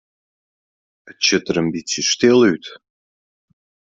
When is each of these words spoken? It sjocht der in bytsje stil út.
It 1.11 1.17
sjocht 1.23 1.47
der 1.47 1.59
in 1.61 1.69
bytsje 1.73 2.01
stil 2.11 2.41
út. 2.51 2.65